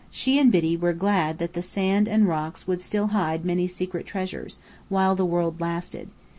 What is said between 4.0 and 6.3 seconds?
treasures, while the world lasted.